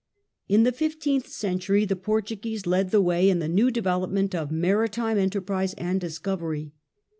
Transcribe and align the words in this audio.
In 0.49 0.63
the 0.63 0.71
fifteenth 0.71 1.27
century 1.27 1.85
the 1.85 1.95
Portuguese 1.95 2.65
led 2.65 2.89
the 2.89 3.03
way 3.03 3.29
in 3.29 3.37
the 3.37 3.47
new 3.47 3.69
development 3.69 4.33
of 4.33 4.49
maritime 4.49 5.19
enterprise 5.19 5.75
and 5.75 6.01
discovery. 6.01 6.73